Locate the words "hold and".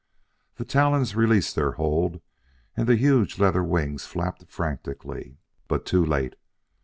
1.73-2.87